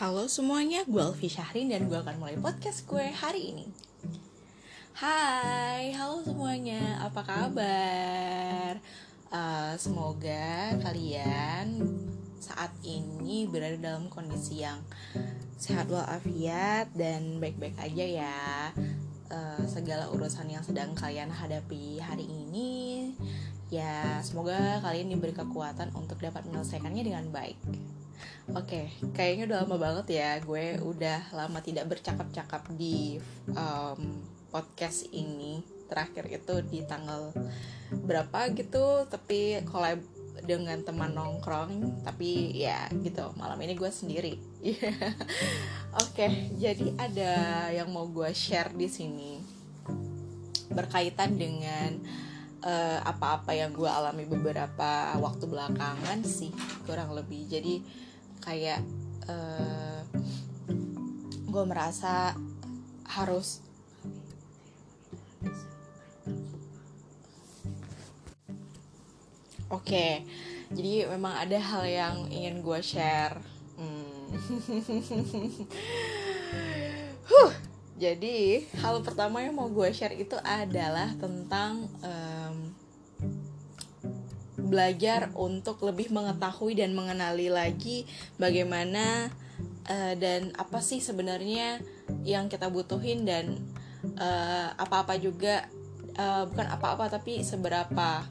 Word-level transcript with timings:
Halo 0.00 0.24
semuanya, 0.32 0.80
gue 0.88 0.96
Alfi 0.96 1.28
Syahrin 1.28 1.68
dan 1.68 1.84
gue 1.84 2.00
akan 2.00 2.16
mulai 2.16 2.32
podcast 2.40 2.88
gue 2.88 3.12
hari 3.12 3.52
ini. 3.52 3.68
Hai, 4.96 5.92
halo 5.92 6.24
semuanya, 6.24 7.04
apa 7.04 7.20
kabar? 7.20 8.80
Uh, 9.28 9.76
semoga 9.76 10.72
kalian 10.80 11.84
saat 12.40 12.72
ini 12.80 13.44
berada 13.44 13.76
dalam 13.76 14.08
kondisi 14.08 14.64
yang 14.64 14.80
sehat 15.60 15.92
walafiat 15.92 16.88
dan 16.96 17.36
baik-baik 17.36 17.76
aja 17.76 18.24
ya. 18.24 18.72
Uh, 19.28 19.60
Segala 19.68 20.08
urusan 20.16 20.48
yang 20.48 20.64
sedang 20.64 20.96
kalian 20.96 21.28
hadapi 21.28 22.00
hari 22.00 22.24
ini 22.24 23.12
Ya, 23.68 24.16
semoga 24.24 24.80
kalian 24.80 25.12
diberi 25.12 25.36
kekuatan 25.36 25.92
untuk 25.92 26.24
dapat 26.24 26.48
menyelesaikannya 26.48 27.04
dengan 27.04 27.28
baik 27.28 27.60
Oke, 28.50 28.56
okay, 28.66 28.84
kayaknya 29.14 29.44
udah 29.46 29.58
lama 29.62 29.76
banget 29.78 30.06
ya 30.18 30.30
gue 30.42 30.80
udah 30.82 31.30
lama 31.30 31.58
tidak 31.62 31.86
bercakap-cakap 31.86 32.66
di 32.74 33.22
um, 33.54 34.24
podcast 34.50 35.06
ini. 35.14 35.62
Terakhir 35.90 36.30
itu 36.30 36.54
di 36.66 36.86
tanggal 36.86 37.34
berapa 38.06 38.50
gitu, 38.54 39.06
tapi 39.10 39.62
collab 39.66 39.98
dengan 40.46 40.80
teman 40.82 41.12
nongkrong, 41.14 42.02
tapi 42.06 42.54
ya 42.54 42.86
gitu. 43.02 43.34
Malam 43.34 43.58
ini 43.62 43.74
gue 43.74 43.90
sendiri. 43.90 44.34
Oke, 44.62 46.26
okay, 46.26 46.30
jadi 46.58 46.94
ada 46.96 47.32
yang 47.74 47.90
mau 47.90 48.06
gue 48.06 48.30
share 48.34 48.74
di 48.74 48.86
sini 48.86 49.42
berkaitan 50.70 51.34
dengan 51.34 51.98
uh, 52.62 52.98
apa-apa 53.02 53.52
yang 53.56 53.74
gue 53.74 53.88
alami 53.88 54.24
beberapa 54.28 55.18
waktu 55.18 55.44
belakangan 55.50 56.22
sih 56.22 56.54
kurang 56.86 57.12
lebih. 57.12 57.50
Jadi 57.50 57.82
kayak 58.40 58.80
uh, 59.28 60.00
eh, 60.00 60.00
gue 61.50 61.64
merasa 61.66 62.34
harus 63.06 63.64
Oke, 69.70 69.94
okay, 69.94 70.12
jadi 70.74 71.06
memang 71.14 71.46
ada 71.46 71.54
hal 71.54 71.86
yang 71.86 72.16
ingin 72.26 72.58
gue 72.58 72.82
share. 72.82 73.38
Hmm. 73.78 74.26
huh, 77.30 77.52
jadi 77.94 78.66
hal 78.82 78.98
pertama 79.06 79.46
yang 79.46 79.54
mau 79.54 79.70
gue 79.70 79.94
share 79.94 80.18
itu 80.18 80.34
adalah 80.42 81.14
tentang 81.22 81.86
um, 82.02 82.29
belajar 84.70 85.34
untuk 85.34 85.82
lebih 85.82 86.14
mengetahui 86.14 86.78
dan 86.78 86.94
mengenali 86.94 87.50
lagi 87.50 88.06
bagaimana 88.38 89.34
uh, 89.90 90.14
dan 90.14 90.54
apa 90.54 90.78
sih 90.78 91.02
sebenarnya 91.02 91.82
yang 92.22 92.46
kita 92.46 92.70
butuhin 92.70 93.26
dan 93.26 93.58
uh, 94.16 94.70
apa-apa 94.78 95.18
juga 95.18 95.66
uh, 96.14 96.46
bukan 96.46 96.68
apa-apa 96.70 97.10
tapi 97.10 97.42
seberapa 97.42 98.24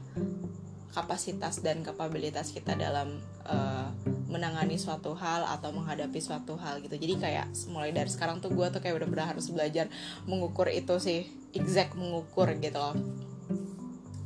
kapasitas 0.90 1.62
dan 1.62 1.86
kapabilitas 1.86 2.50
kita 2.50 2.74
dalam 2.74 3.22
uh, 3.46 3.86
menangani 4.26 4.74
suatu 4.74 5.14
hal 5.14 5.46
atau 5.46 5.70
menghadapi 5.70 6.18
suatu 6.18 6.58
hal 6.58 6.82
gitu. 6.82 6.98
Jadi 6.98 7.14
kayak 7.18 7.46
mulai 7.70 7.94
dari 7.94 8.10
sekarang 8.10 8.42
tuh 8.42 8.50
gue 8.50 8.66
tuh 8.74 8.82
kayak 8.82 8.98
bener-bener 8.98 9.26
harus 9.26 9.50
belajar 9.54 9.86
mengukur 10.26 10.66
itu 10.70 10.98
sih 10.98 11.30
exact 11.54 11.94
mengukur 11.94 12.50
gitu 12.58 12.78
loh. 12.78 12.94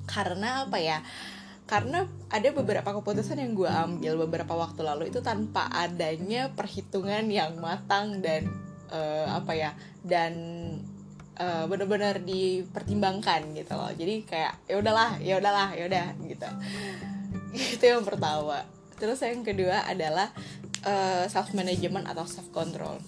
Karena 0.08 0.64
apa 0.64 0.80
ya 0.80 1.04
karena 1.64 2.04
ada 2.28 2.48
beberapa 2.52 2.92
keputusan 3.00 3.40
yang 3.40 3.56
gue 3.56 3.70
ambil 3.70 4.20
beberapa 4.28 4.52
waktu 4.52 4.84
lalu 4.84 5.08
itu 5.08 5.24
tanpa 5.24 5.72
adanya 5.72 6.52
perhitungan 6.52 7.24
yang 7.32 7.56
matang 7.56 8.20
dan 8.20 8.44
uh, 8.92 9.32
apa 9.32 9.56
ya 9.56 9.70
dan 10.04 10.32
uh, 11.40 11.64
benar-benar 11.64 12.20
dipertimbangkan 12.20 13.56
gitu 13.56 13.72
loh. 13.74 13.88
Jadi 13.96 14.28
kayak 14.28 14.60
ya 14.68 14.76
udahlah 14.76 15.16
ya 15.24 15.40
udahlah 15.40 15.72
ya 15.72 15.88
udah 15.88 16.06
gitu. 16.28 16.48
Itu 17.80 17.84
yang 17.88 18.04
pertama. 18.04 18.60
Terus 19.00 19.24
yang 19.24 19.40
kedua 19.40 19.88
adalah 19.88 20.30
uh, 20.84 21.24
eh, 21.24 21.24
self 21.32 21.50
management 21.56 22.06
atau 22.06 22.28
self 22.28 22.52
control 22.52 23.00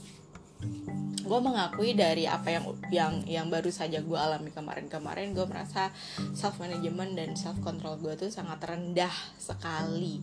gue 1.27 1.41
mengakui 1.43 1.99
dari 1.99 2.25
apa 2.31 2.55
yang 2.55 2.65
yang 2.89 3.13
yang 3.27 3.47
baru 3.51 3.69
saja 3.75 3.99
gue 3.99 4.15
alami 4.15 4.55
kemarin-kemarin 4.55 5.35
gue 5.35 5.43
merasa 5.45 5.91
self 6.39 6.63
management 6.63 7.19
dan 7.19 7.35
self 7.35 7.59
control 7.67 7.99
gue 7.99 8.15
tuh 8.15 8.31
sangat 8.31 8.63
rendah 8.63 9.13
sekali. 9.37 10.23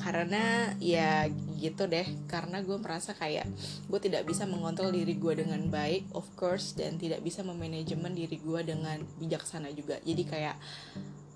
Karena 0.00 0.72
ya 0.80 1.28
gitu 1.60 1.84
deh 1.84 2.08
karena 2.26 2.64
gue 2.64 2.80
merasa 2.80 3.12
kayak 3.12 3.44
gue 3.92 4.00
tidak 4.00 4.24
bisa 4.24 4.48
mengontrol 4.48 4.88
diri 4.88 5.20
gue 5.20 5.44
dengan 5.44 5.60
baik 5.68 6.08
of 6.16 6.24
course 6.32 6.72
dan 6.72 6.96
tidak 6.96 7.20
bisa 7.20 7.44
memanajemen 7.44 8.16
diri 8.16 8.40
gue 8.40 8.60
dengan 8.64 9.04
bijaksana 9.20 9.68
juga. 9.76 10.00
Jadi 10.00 10.22
kayak 10.24 10.56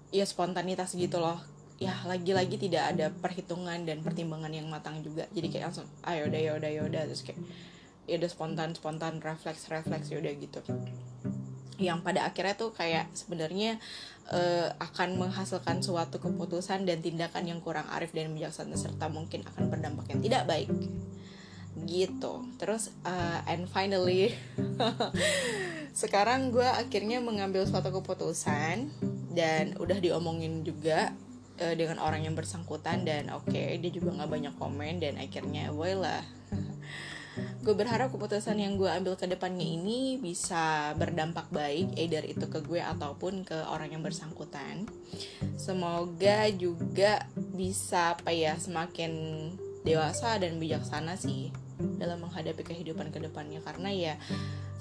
ya 0.08 0.24
spontanitas 0.24 0.96
gitu 0.96 1.20
loh. 1.20 1.36
Ya 1.76 1.98
lagi-lagi 2.06 2.56
tidak 2.56 2.94
ada 2.94 3.10
perhitungan 3.10 3.82
dan 3.82 4.00
pertimbangan 4.00 4.54
yang 4.54 4.70
matang 4.72 5.02
juga. 5.04 5.28
Jadi 5.34 5.52
kayak 5.52 5.74
langsung 5.74 5.88
ayo 6.06 6.30
udah 6.30 6.40
ya 6.40 6.52
udah 6.56 6.70
ya 6.70 6.82
udah. 6.86 7.02
Terus 7.10 7.22
kayak 7.26 7.40
ya 8.06 8.18
udah 8.18 8.30
spontan 8.30 8.74
spontan 8.74 9.22
refleks 9.22 9.70
refleks 9.70 10.10
ya 10.10 10.18
udah 10.18 10.32
gitu. 10.36 10.60
Yang 11.78 11.98
pada 12.06 12.20
akhirnya 12.28 12.54
tuh 12.54 12.70
kayak 12.70 13.10
sebenarnya 13.14 13.78
uh, 14.30 14.70
akan 14.78 15.18
menghasilkan 15.18 15.82
suatu 15.82 16.22
keputusan 16.22 16.86
dan 16.86 17.02
tindakan 17.02 17.48
yang 17.48 17.58
kurang 17.58 17.86
arif 17.90 18.14
dan 18.14 18.30
bijaksana 18.34 18.78
serta 18.78 19.10
mungkin 19.10 19.42
akan 19.46 19.70
berdampak 19.70 20.06
yang 20.10 20.20
tidak 20.22 20.42
baik. 20.46 20.70
Gitu. 21.82 22.32
Terus 22.60 22.94
uh, 23.02 23.40
and 23.48 23.66
finally 23.66 24.34
sekarang 25.92 26.54
gue 26.54 26.64
akhirnya 26.64 27.20
mengambil 27.20 27.66
suatu 27.66 27.92
keputusan 27.92 28.88
dan 29.32 29.76
udah 29.80 29.98
diomongin 30.00 30.64
juga 30.64 31.12
uh, 31.60 31.74
dengan 31.76 32.00
orang 32.00 32.24
yang 32.24 32.36
bersangkutan 32.36 33.04
dan 33.04 33.28
oke 33.32 33.48
okay, 33.48 33.76
dia 33.80 33.90
juga 33.92 34.16
nggak 34.16 34.30
banyak 34.30 34.54
komen 34.56 35.00
dan 35.00 35.20
akhirnya 35.20 35.72
lah 35.72 36.22
gue 37.62 37.74
berharap 37.78 38.10
keputusan 38.10 38.58
yang 38.58 38.74
gue 38.74 38.90
ambil 38.90 39.14
ke 39.14 39.30
depannya 39.30 39.62
ini 39.62 40.18
bisa 40.18 40.90
berdampak 40.98 41.46
baik 41.54 41.94
either 41.94 42.26
itu 42.26 42.50
ke 42.50 42.58
gue 42.58 42.82
ataupun 42.82 43.46
ke 43.46 43.54
orang 43.70 43.94
yang 43.94 44.02
bersangkutan. 44.02 44.90
Semoga 45.54 46.50
juga 46.50 47.22
bisa 47.54 48.18
apa 48.18 48.34
ya 48.34 48.58
semakin 48.58 49.14
dewasa 49.86 50.42
dan 50.42 50.58
bijaksana 50.58 51.14
sih 51.14 51.54
dalam 52.02 52.26
menghadapi 52.26 52.66
kehidupan 52.66 53.14
ke 53.14 53.22
depannya. 53.22 53.62
Karena 53.62 53.94
ya 53.94 54.14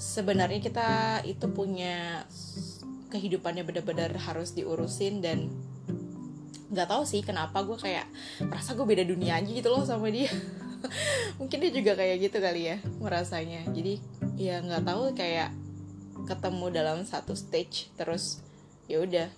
sebenarnya 0.01 0.57
kita 0.65 0.89
itu 1.29 1.45
punya 1.53 2.25
kehidupannya 3.13 3.61
benar-benar 3.61 4.09
harus 4.25 4.57
diurusin 4.57 5.21
dan 5.21 5.53
nggak 6.71 6.87
tahu 6.87 7.03
sih 7.03 7.21
kenapa 7.21 7.61
gue 7.61 7.77
kayak 7.77 8.07
merasa 8.47 8.73
gue 8.73 8.87
beda 8.87 9.03
dunia 9.03 9.37
aja 9.37 9.51
gitu 9.51 9.67
loh 9.67 9.83
sama 9.83 10.07
dia 10.07 10.31
mungkin 11.39 11.57
dia 11.61 11.71
juga 11.71 11.91
kayak 11.97 12.17
gitu 12.29 12.37
kali 12.41 12.61
ya 12.73 12.77
merasanya. 12.99 13.65
Jadi 13.71 14.01
ya 14.37 14.61
nggak 14.61 14.83
tahu 14.85 15.13
kayak 15.13 15.53
ketemu 16.25 16.65
dalam 16.73 16.97
satu 17.05 17.33
stage 17.33 17.89
terus 17.95 18.41
ya 18.85 19.01
udah. 19.01 19.29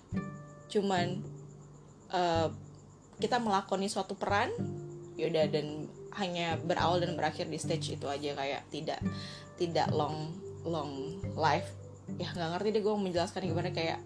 Cuman 0.68 1.22
uh, 2.12 2.48
kita 3.20 3.38
melakoni 3.38 3.86
suatu 3.86 4.18
peran 4.18 4.50
ya 5.14 5.30
udah 5.30 5.46
dan 5.46 5.86
hanya 6.14 6.58
berawal 6.58 7.02
dan 7.02 7.14
berakhir 7.18 7.50
di 7.50 7.58
stage 7.58 7.98
itu 7.98 8.06
aja 8.06 8.34
kayak 8.34 8.62
tidak 8.70 9.00
tidak 9.58 9.88
long 9.90 10.34
long 10.66 11.18
life. 11.38 11.70
Ya 12.20 12.28
nggak 12.30 12.58
ngerti 12.58 12.68
deh 12.74 12.82
gue 12.84 12.94
menjelaskan 12.94 13.42
gimana 13.48 13.70
kayak 13.72 14.00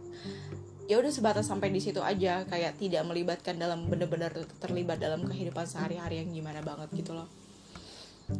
ya 0.88 0.97
udah 0.97 1.12
sebatas 1.12 1.44
sampai 1.44 1.69
di 1.69 1.84
situ 1.84 2.00
aja 2.00 2.49
kayak 2.49 2.81
tidak 2.81 3.05
melibatkan 3.05 3.61
dalam 3.61 3.85
bener-bener 3.93 4.32
terlibat 4.56 4.96
dalam 4.96 5.20
kehidupan 5.29 5.69
sehari-hari 5.69 6.25
yang 6.25 6.32
gimana 6.32 6.64
banget 6.64 6.88
gitu 6.96 7.12
loh 7.12 7.29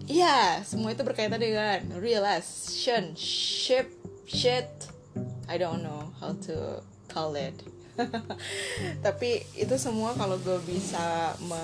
Iya, 0.05 0.61
semua 0.69 0.93
itu 0.93 1.01
berkaitan 1.01 1.41
dengan 1.41 1.81
realization, 1.97 3.17
ship, 3.17 3.89
shit. 4.29 4.69
I 5.49 5.57
don't 5.57 5.81
know 5.81 6.13
how 6.21 6.37
to 6.45 6.85
call 7.09 7.33
it. 7.41 7.57
Tapi 9.05 9.49
itu 9.57 9.75
semua 9.81 10.13
kalau 10.13 10.37
gue 10.45 10.61
bisa 10.69 11.33
me, 11.41 11.63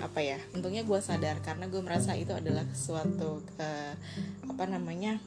apa 0.00 0.24
ya? 0.24 0.40
Untungnya 0.56 0.88
gue 0.88 1.00
sadar 1.04 1.44
karena 1.44 1.68
gue 1.68 1.84
merasa 1.84 2.16
itu 2.16 2.32
adalah 2.32 2.64
suatu 2.72 3.44
ke 3.44 3.70
apa 4.48 4.64
namanya 4.64 5.20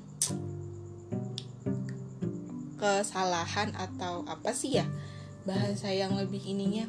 kesalahan 2.79 3.75
atau 3.75 4.23
apa 4.25 4.55
sih 4.55 4.79
ya 4.79 4.87
bahasa 5.43 5.91
yang 5.91 6.15
lebih 6.15 6.41
ininya. 6.41 6.87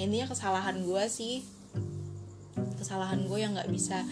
Intinya 0.00 0.32
kesalahan 0.32 0.82
gue 0.82 1.04
sih 1.08 1.44
kesalahan 2.76 3.24
gue 3.28 3.38
yang 3.40 3.56
nggak 3.56 3.72
bisa 3.72 4.04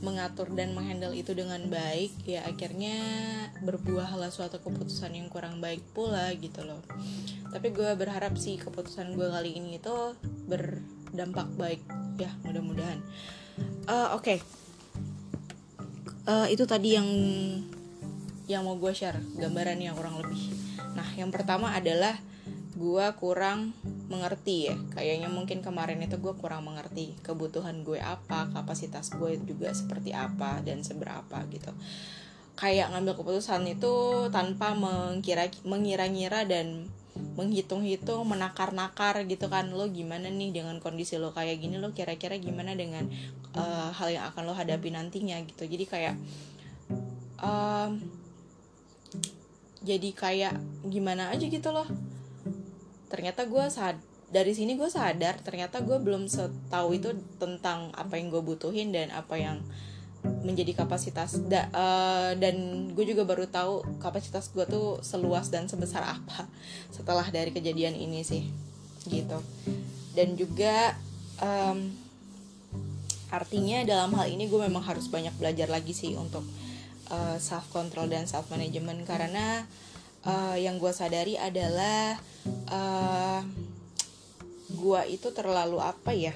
mengatur 0.00 0.48
dan 0.56 0.72
menghandle 0.72 1.12
itu 1.12 1.36
dengan 1.36 1.60
baik 1.68 2.24
ya 2.24 2.40
akhirnya 2.48 2.96
berbuahlah 3.60 4.32
suatu 4.32 4.56
keputusan 4.64 5.12
yang 5.12 5.28
kurang 5.28 5.60
baik 5.60 5.84
pula 5.92 6.32
gitu 6.36 6.64
loh. 6.64 6.80
Tapi 7.52 7.68
gue 7.72 7.92
berharap 7.96 8.36
sih 8.40 8.56
keputusan 8.56 9.12
gue 9.12 9.28
kali 9.28 9.60
ini 9.60 9.76
itu 9.76 10.16
berdampak 10.48 11.48
baik 11.60 11.84
ya 12.16 12.32
mudah-mudahan. 12.44 13.04
Uh, 13.84 14.16
oke. 14.16 14.24
Okay. 14.24 14.38
uh, 16.24 16.46
itu 16.48 16.64
tadi 16.64 16.96
yang 16.96 17.08
yang 18.48 18.66
mau 18.66 18.74
gue 18.74 18.92
share 18.96 19.20
gambaran 19.38 19.78
yang 19.78 19.94
kurang 19.94 20.18
lebih 20.24 20.69
nah 20.94 21.06
yang 21.14 21.30
pertama 21.30 21.72
adalah 21.74 22.18
gue 22.80 23.06
kurang 23.20 23.76
mengerti 24.08 24.72
ya. 24.72 24.76
Kayaknya 24.96 25.28
mungkin 25.28 25.60
kemarin 25.60 26.00
itu 26.00 26.16
gue 26.16 26.32
kurang 26.40 26.64
mengerti 26.64 27.12
kebutuhan 27.20 27.84
gue 27.84 28.00
apa 28.00 28.48
kapasitas 28.56 29.12
gue 29.12 29.36
juga 29.44 29.68
seperti 29.76 30.16
apa 30.16 30.64
dan 30.64 30.80
seberapa 30.80 31.44
gitu. 31.52 31.70
Kayak 32.56 32.96
ngambil 32.96 33.20
keputusan 33.20 33.68
itu 33.68 34.26
tanpa 34.32 34.72
mengkira 34.72 35.52
mengira-ngira 35.68 36.48
dan 36.48 36.88
menghitung-hitung 37.36 38.24
menakar-nakar 38.24 39.28
gitu 39.28 39.52
kan. 39.52 39.68
Lo 39.76 39.84
gimana 39.92 40.32
nih 40.32 40.56
dengan 40.56 40.80
kondisi 40.80 41.20
lo 41.20 41.36
kayak 41.36 41.60
gini? 41.60 41.76
Lo 41.76 41.92
kira-kira 41.92 42.40
gimana 42.40 42.72
dengan 42.72 43.04
uh, 43.60 43.92
hal 43.92 44.08
yang 44.08 44.24
akan 44.32 44.42
lo 44.48 44.56
hadapi 44.56 44.88
nantinya 44.88 45.36
gitu. 45.44 45.68
Jadi 45.68 45.84
kayak 45.84 46.14
um, 47.44 48.19
jadi 49.80 50.08
kayak 50.12 50.54
gimana 50.86 51.32
aja 51.32 51.44
gitu 51.48 51.72
loh. 51.72 51.88
Ternyata 53.08 53.48
gue 53.48 53.64
sad 53.72 53.96
dari 54.30 54.54
sini 54.54 54.78
gue 54.78 54.86
sadar 54.86 55.42
ternyata 55.42 55.82
gue 55.82 55.98
belum 55.98 56.30
setahu 56.30 56.94
itu 56.94 57.10
tentang 57.42 57.90
apa 57.98 58.14
yang 58.14 58.30
gue 58.30 58.38
butuhin 58.38 58.94
dan 58.94 59.10
apa 59.10 59.34
yang 59.34 59.58
menjadi 60.46 60.84
kapasitas 60.84 61.40
da, 61.48 61.66
uh, 61.72 62.32
dan 62.38 62.86
gue 62.94 63.04
juga 63.08 63.26
baru 63.26 63.48
tahu 63.50 63.98
kapasitas 63.98 64.52
gue 64.52 64.62
tuh 64.68 65.02
seluas 65.02 65.50
dan 65.50 65.66
sebesar 65.66 66.04
apa 66.06 66.46
setelah 66.94 67.26
dari 67.28 67.50
kejadian 67.50 67.98
ini 67.98 68.22
sih 68.22 68.46
gitu. 69.10 69.42
Dan 70.14 70.38
juga 70.38 70.94
um, 71.42 71.90
artinya 73.30 73.82
dalam 73.86 74.14
hal 74.14 74.30
ini 74.30 74.46
gue 74.46 74.60
memang 74.60 74.82
harus 74.82 75.10
banyak 75.10 75.34
belajar 75.38 75.66
lagi 75.70 75.90
sih 75.94 76.14
untuk 76.14 76.42
uh, 77.10 77.34
eh, 77.34 77.38
self 77.42 77.68
control 77.74 78.08
dan 78.08 78.24
self 78.24 78.48
management 78.48 79.04
karena 79.04 79.66
uh, 80.24 80.56
yang 80.56 80.78
gue 80.78 80.90
sadari 80.94 81.36
adalah 81.36 82.16
uh, 82.70 83.42
gue 84.70 85.00
itu 85.10 85.28
terlalu 85.34 85.82
apa 85.82 86.14
ya 86.14 86.32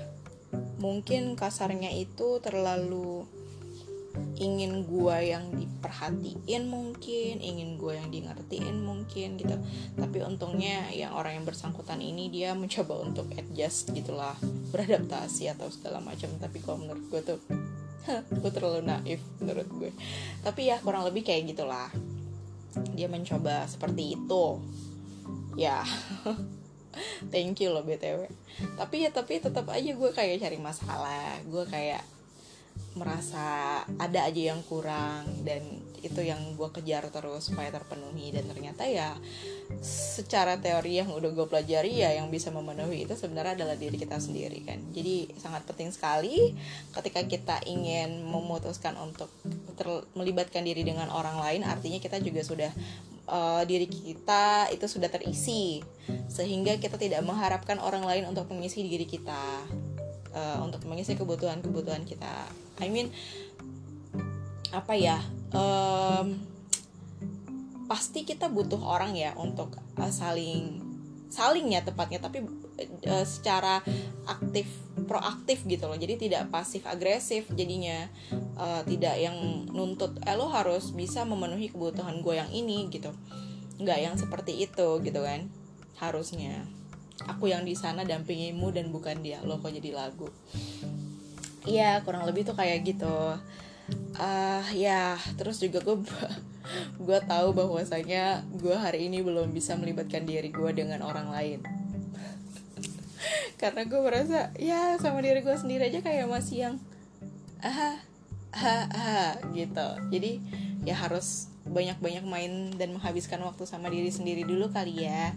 mungkin 0.83 1.39
kasarnya 1.39 1.89
itu 1.95 2.43
terlalu 2.45 3.25
ingin 4.39 4.87
gue 4.87 5.17
yang 5.27 5.51
diperhatiin 5.55 6.71
mungkin 6.71 7.43
ingin 7.43 7.75
gue 7.79 7.99
yang 7.99 8.09
di 8.11 8.23
ngertiin 8.23 8.77
mungkin 8.83 9.39
gitu. 9.39 9.57
Tapi 9.99 10.19
untungnya 10.23 10.91
yang 10.95 11.15
orang 11.19 11.43
yang 11.43 11.47
bersangkutan 11.47 11.99
ini 11.99 12.31
dia 12.31 12.55
mencoba 12.55 13.03
untuk 13.03 13.27
adjust 13.35 13.91
gitulah 13.91 14.39
beradaptasi 14.71 15.51
atau 15.51 15.67
segala 15.71 15.99
macam. 15.99 16.31
Tapi 16.39 16.59
kalau 16.63 16.83
menurut 16.83 17.05
gue 17.11 17.21
tuh 17.35 17.39
gue 18.41 18.51
terlalu 18.53 18.85
naif 18.85 19.21
menurut 19.41 19.69
gue. 19.69 19.91
Tapi 20.45 20.69
ya 20.69 20.77
kurang 20.81 21.09
lebih 21.09 21.25
kayak 21.25 21.55
gitulah. 21.55 21.89
Dia 22.95 23.09
mencoba 23.09 23.65
seperti 23.67 24.19
itu. 24.19 24.45
Ya. 25.57 25.83
Thank 27.35 27.59
you 27.59 27.75
loh 27.75 27.83
btw 27.83 28.31
tapi 28.79 29.03
ya 29.03 29.11
tapi 29.11 29.43
tetap 29.43 29.67
aja 29.67 29.91
gue 29.91 30.11
kayak 30.15 30.39
cari 30.43 30.59
masalah. 30.63 31.43
Gue 31.47 31.67
kayak 31.67 32.03
merasa 32.95 33.83
ada 33.99 34.21
aja 34.23 34.55
yang 34.55 34.63
kurang 34.71 35.27
dan 35.43 35.83
itu 36.05 36.21
yang 36.21 36.39
gue 36.55 36.69
kejar 36.69 37.09
terus 37.09 37.49
supaya 37.49 37.73
terpenuhi. 37.73 38.31
Dan 38.31 38.45
ternyata 38.47 38.85
ya 38.85 39.17
secara 39.81 40.61
teori 40.61 41.01
yang 41.01 41.11
udah 41.11 41.31
gue 41.33 41.47
pelajari 41.49 42.05
ya 42.05 42.13
yang 42.15 42.29
bisa 42.29 42.53
memenuhi 42.53 43.09
itu 43.09 43.17
sebenarnya 43.17 43.57
adalah 43.65 43.75
diri 43.75 43.97
kita 43.97 44.21
sendiri 44.21 44.61
kan. 44.63 44.79
Jadi 44.93 45.33
sangat 45.41 45.65
penting 45.65 45.91
sekali 45.91 46.53
ketika 46.93 47.21
kita 47.25 47.57
ingin 47.65 48.23
memutuskan 48.29 48.95
untuk 49.01 49.33
melibatkan 50.15 50.63
diri 50.63 50.85
dengan 50.87 51.11
orang 51.11 51.41
lain 51.41 51.67
artinya 51.67 51.99
kita 51.99 52.23
juga 52.23 52.47
sudah 52.47 52.71
uh, 53.27 53.65
diri 53.67 53.89
kita 53.89 54.71
itu 54.71 54.87
sudah 54.87 55.09
terisi. 55.09 55.81
Sehingga 56.29 56.77
kita 56.77 57.01
tidak 57.01 57.25
mengharapkan 57.25 57.81
orang 57.81 58.05
lain 58.05 58.29
untuk 58.29 58.47
mengisi 58.53 58.85
diri 58.85 59.09
kita 59.09 59.65
uh, 60.37 60.59
untuk 60.61 60.85
mengisi 60.85 61.17
kebutuhan-kebutuhan 61.17 62.05
kita 62.05 62.64
I 62.83 62.89
mean 62.91 63.11
apa 64.75 64.99
ya 64.99 65.23
um, 65.55 66.35
pasti 67.87 68.27
kita 68.27 68.51
butuh 68.51 68.83
orang 68.83 69.15
ya 69.15 69.37
untuk 69.39 69.79
uh, 70.01 70.11
saling 70.11 70.83
saling 71.31 71.71
ya 71.71 71.83
tepatnya 71.83 72.19
tapi 72.19 72.43
uh, 73.07 73.27
secara 73.27 73.83
aktif 74.27 74.67
proaktif 75.05 75.63
gitu 75.67 75.87
loh. 75.87 75.99
Jadi 75.99 76.27
tidak 76.27 76.51
pasif 76.51 76.87
agresif 76.87 77.47
jadinya 77.53 78.09
uh, 78.59 78.83
tidak 78.87 79.19
yang 79.19 79.67
nuntut 79.71 80.19
eh 80.25 80.35
lo 80.35 80.51
harus 80.51 80.91
bisa 80.95 81.23
memenuhi 81.23 81.71
kebutuhan 81.71 82.23
gue 82.23 82.35
yang 82.39 82.51
ini 82.51 82.91
gitu. 82.91 83.11
Nggak 83.79 83.99
yang 84.01 84.15
seperti 84.19 84.65
itu 84.65 84.89
gitu 85.03 85.21
kan 85.23 85.51
harusnya. 85.99 86.67
Aku 87.31 87.47
yang 87.47 87.63
di 87.63 87.79
sana 87.79 88.03
dampingimu 88.03 88.75
dan 88.75 88.91
bukan 88.91 89.23
dia. 89.23 89.39
Lo 89.47 89.63
kok 89.63 89.71
jadi 89.71 89.95
lagu 89.95 90.27
Iya 91.65 92.05
kurang 92.05 92.29
lebih 92.29 92.45
tuh 92.45 92.57
kayak 92.57 92.85
gitu. 92.85 93.41
Uh, 94.17 94.65
ya 94.73 95.21
terus 95.37 95.61
juga 95.61 95.85
gue 95.85 95.97
gue 97.07 97.19
tahu 97.29 97.53
bahwasanya 97.53 98.45
gue 98.57 98.73
hari 98.73 99.13
ini 99.13 99.21
belum 99.21 99.53
bisa 99.53 99.77
melibatkan 99.77 100.25
diri 100.29 100.53
gue 100.53 100.71
dengan 100.77 101.01
orang 101.05 101.33
lain. 101.33 101.61
Karena 103.61 103.89
gue 103.89 104.01
merasa 104.01 104.53
ya 104.61 105.01
sama 105.01 105.25
diri 105.25 105.41
gue 105.41 105.57
sendiri 105.57 105.89
aja 105.89 106.01
kayak 106.05 106.29
masih 106.29 106.69
yang 106.69 106.77
ah 107.65 107.97
ah 108.53 108.85
ah 108.93 109.33
gitu. 109.57 109.89
Jadi 110.13 110.41
ya 110.85 111.01
harus 111.01 111.49
banyak-banyak 111.65 112.25
main 112.29 112.77
dan 112.77 112.93
menghabiskan 112.93 113.41
waktu 113.41 113.65
sama 113.65 113.89
diri 113.89 114.13
sendiri 114.13 114.45
dulu 114.45 114.69
kali 114.69 115.09
ya 115.09 115.33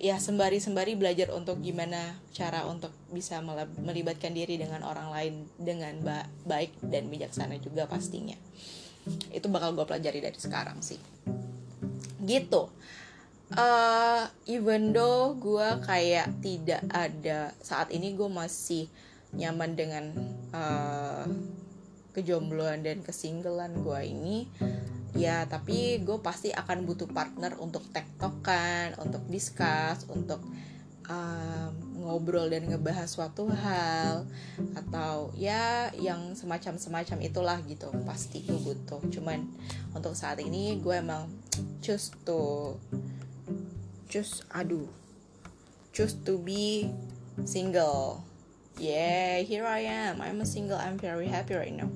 ya 0.00 0.16
sembari 0.16 0.56
sembari 0.56 0.96
belajar 0.96 1.28
untuk 1.36 1.60
gimana 1.60 2.16
cara 2.32 2.64
untuk 2.64 2.88
bisa 3.12 3.44
melibatkan 3.84 4.32
diri 4.32 4.56
dengan 4.56 4.80
orang 4.88 5.12
lain 5.12 5.34
dengan 5.60 5.92
ba 6.00 6.24
baik 6.48 6.72
dan 6.88 7.12
bijaksana 7.12 7.60
juga 7.60 7.84
pastinya. 7.84 8.34
Itu 9.28 9.52
bakal 9.52 9.76
gue 9.76 9.84
pelajari 9.84 10.24
dari 10.24 10.38
sekarang 10.40 10.80
sih. 10.80 10.96
Gitu. 12.24 12.62
Uh, 13.50 14.30
even 14.46 14.94
though 14.94 15.34
gue 15.36 15.68
kayak 15.82 16.32
tidak 16.40 16.80
ada 16.88 17.50
saat 17.60 17.90
ini 17.90 18.14
gue 18.14 18.30
masih 18.30 18.86
nyaman 19.34 19.74
dengan 19.74 20.04
uh, 20.54 21.26
kejombloan 22.12 22.82
dan 22.82 23.02
kesinggelan 23.02 23.80
gue 23.82 24.00
ini 24.06 24.50
ya 25.14 25.42
tapi 25.50 25.98
gue 26.06 26.18
pasti 26.22 26.54
akan 26.54 26.86
butuh 26.86 27.10
partner 27.10 27.58
untuk 27.58 27.82
tektokan 27.90 28.94
untuk 29.02 29.26
discuss 29.26 30.06
untuk 30.06 30.38
um, 31.10 31.72
ngobrol 32.00 32.48
dan 32.48 32.64
ngebahas 32.70 33.10
suatu 33.10 33.50
hal 33.50 34.24
atau 34.72 35.34
ya 35.36 35.92
yang 35.98 36.32
semacam 36.32 36.80
semacam 36.80 37.18
itulah 37.20 37.58
gitu 37.68 37.92
pasti 38.08 38.40
gue 38.46 38.56
butuh. 38.56 39.02
Cuman 39.12 39.44
untuk 39.92 40.16
saat 40.16 40.40
ini 40.40 40.80
gue 40.80 40.96
emang 40.96 41.28
choose 41.84 42.14
to 42.24 42.74
choose 44.08 44.42
aduh 44.50 44.88
choose 45.92 46.16
to 46.24 46.40
be 46.40 46.88
single 47.44 48.24
yeah 48.80 49.44
here 49.44 49.68
I 49.68 49.84
am. 49.84 50.24
I'm 50.24 50.40
a 50.40 50.48
single. 50.48 50.80
I'm 50.80 50.96
very 50.96 51.28
happy 51.28 51.52
right 51.54 51.70
now. 51.70 51.92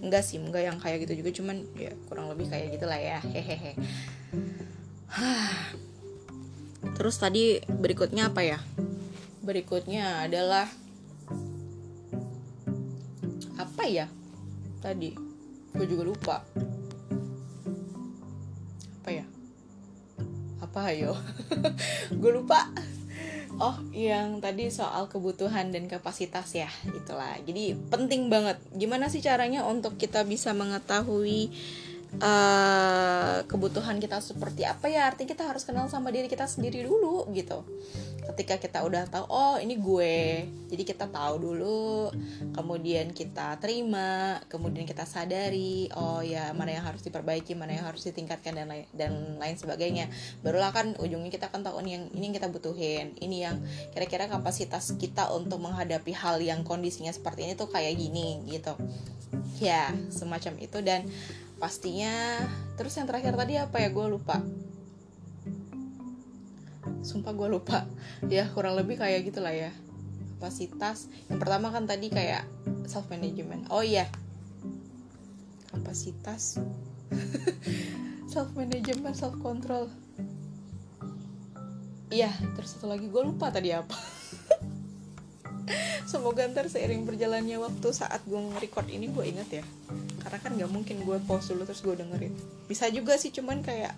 Enggak 0.00 0.24
sih 0.24 0.40
enggak 0.40 0.64
yang 0.64 0.80
kayak 0.80 1.04
gitu 1.04 1.20
juga. 1.20 1.30
Cuman 1.36 1.68
ya 1.76 1.92
kurang 2.08 2.32
lebih 2.32 2.48
kayak 2.48 2.72
gitulah 2.74 2.96
ya. 2.96 3.20
Hehehe. 3.20 3.76
Terus 6.96 7.16
tadi 7.20 7.60
berikutnya 7.68 8.32
apa 8.32 8.40
ya? 8.40 8.58
Berikutnya 9.44 10.24
adalah 10.24 10.66
apa 13.60 13.84
ya? 13.86 14.08
Tadi 14.80 15.12
gue 15.76 15.86
juga 15.86 16.02
lupa. 16.02 16.36
Apa 19.02 19.10
ya? 19.12 19.24
Apa 20.62 20.94
ayo? 20.94 21.18
Gue 22.22 22.32
lupa 22.32 22.70
oh 23.60 23.76
yang 23.92 24.40
tadi 24.40 24.72
soal 24.72 25.10
kebutuhan 25.10 25.74
dan 25.74 25.90
kapasitas 25.90 26.52
ya 26.56 26.70
itulah. 26.92 27.36
Jadi 27.44 27.76
penting 27.90 28.32
banget. 28.32 28.60
Gimana 28.72 29.12
sih 29.12 29.20
caranya 29.20 29.66
untuk 29.66 29.98
kita 29.98 30.24
bisa 30.24 30.54
mengetahui 30.56 31.52
uh, 32.22 33.44
kebutuhan 33.44 33.98
kita 33.98 34.22
seperti 34.22 34.64
apa 34.64 34.88
ya? 34.88 35.10
Artinya 35.10 35.34
kita 35.34 35.44
harus 35.48 35.66
kenal 35.66 35.90
sama 35.90 36.08
diri 36.14 36.30
kita 36.30 36.48
sendiri 36.48 36.86
dulu 36.86 37.28
gitu 37.34 37.64
ketika 38.22 38.54
kita 38.62 38.78
udah 38.86 39.10
tahu 39.10 39.26
oh 39.26 39.56
ini 39.58 39.74
gue. 39.78 40.46
Jadi 40.72 40.82
kita 40.86 41.10
tahu 41.10 41.34
dulu 41.42 42.08
kemudian 42.54 43.10
kita 43.12 43.58
terima 43.58 44.38
kemudian 44.46 44.86
kita 44.86 45.04
sadari 45.04 45.90
oh 45.92 46.22
ya 46.22 46.54
mana 46.54 46.72
yang 46.72 46.86
harus 46.86 47.02
diperbaiki 47.02 47.52
mana 47.58 47.76
yang 47.76 47.84
harus 47.84 48.06
ditingkatkan 48.06 48.56
dan 48.56 48.66
lain 48.70 48.86
dan 48.94 49.12
lain 49.36 49.56
sebagainya. 49.58 50.06
Barulah 50.40 50.70
kan 50.70 50.94
ujungnya 50.96 51.28
kita 51.34 51.50
kan 51.50 51.66
tahu 51.66 51.82
ini 51.82 51.90
yang 51.98 52.04
ini 52.14 52.24
yang 52.30 52.36
kita 52.38 52.48
butuhin 52.48 53.06
ini 53.18 53.44
yang 53.44 53.58
kira-kira 53.92 54.30
kapasitas 54.30 54.94
kita 54.96 55.28
untuk 55.34 55.58
menghadapi 55.60 56.14
hal 56.14 56.38
yang 56.40 56.62
kondisinya 56.62 57.10
seperti 57.10 57.50
ini 57.50 57.54
tuh 57.58 57.68
kayak 57.68 57.98
gini 57.98 58.40
gitu. 58.46 58.72
Ya 59.58 59.92
semacam 60.08 60.56
itu. 60.62 60.78
Dan 60.80 61.10
pastinya 61.58 62.42
terus 62.74 62.94
yang 62.96 63.06
terakhir 63.10 63.34
tadi 63.34 63.58
apa 63.58 63.76
ya? 63.82 63.90
Gue 63.90 64.08
lupa 64.08 64.40
sumpah 67.02 67.34
gue 67.34 67.48
lupa. 67.50 67.86
Ya 68.26 68.48
kurang 68.50 68.78
lebih 68.78 68.98
kayak 68.98 69.28
gitulah 69.28 69.52
ya. 69.52 69.70
Kapasitas. 70.38 71.06
Yang 71.30 71.38
pertama 71.38 71.70
kan 71.70 71.86
tadi 71.86 72.10
kayak 72.10 72.46
self 72.86 73.06
management 73.12 73.68
oh 73.68 73.82
iya. 73.82 74.08
Kapasitas. 75.70 76.58
Self 78.32 78.56
management 78.56 79.12
self 79.12 79.36
control 79.44 79.92
iya 82.12 82.30
terus 82.54 82.76
satu 82.76 82.92
lagi. 82.92 83.08
Gue 83.08 83.24
lupa 83.24 83.48
tadi 83.48 83.72
apa. 83.72 83.96
Semoga 86.12 86.44
ntar 86.52 86.68
seiring 86.68 87.08
berjalannya 87.08 87.56
waktu 87.56 87.88
saat 87.96 88.20
gue 88.28 88.36
nge-record 88.36 88.92
ini 88.92 89.08
gue 89.08 89.24
inget 89.24 89.64
ya. 89.64 89.66
Karena 90.20 90.38
kan 90.38 90.52
nggak 90.54 90.70
mungkin 90.70 90.96
gue 91.02 91.18
pause 91.24 91.56
dulu 91.56 91.64
terus 91.64 91.80
gue 91.80 91.96
dengerin. 91.96 92.36
Bisa 92.68 92.92
juga 92.92 93.16
sih 93.16 93.32
cuman 93.32 93.64
kayak 93.64 93.96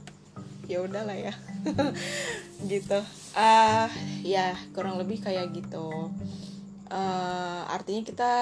ya 0.66 0.85
udahlah 0.85 1.16
ya. 1.16 1.35
Gitu. 2.71 2.99
Ah 3.35 3.87
uh, 3.87 3.88
ya 4.25 4.56
kurang 4.73 4.97
lebih 4.97 5.21
kayak 5.21 5.52
gitu. 5.52 6.12
Uh, 6.88 7.62
artinya 7.68 8.02
kita 8.04 8.33